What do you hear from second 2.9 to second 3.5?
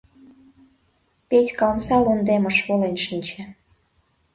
шинче.